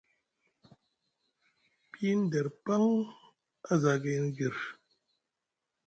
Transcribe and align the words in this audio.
Piyini 1.91 2.25
der 2.31 2.47
paŋ 2.65 2.81
a 3.71 3.73
za 3.81 3.93
gayni 4.03 4.29
gir. 4.37 4.55